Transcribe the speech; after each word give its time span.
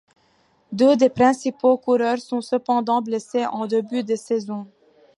Deux 0.71 0.95
des 0.95 1.09
principaux 1.09 1.77
coureurs 1.77 2.17
sont 2.17 2.41
cependant 2.41 3.03
blessés 3.03 3.45
en 3.45 3.67
début 3.67 4.01
de 4.01 4.15
saison. 4.15 4.65